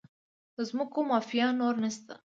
[0.55, 2.13] د ځمکو مافیا نور نشته؟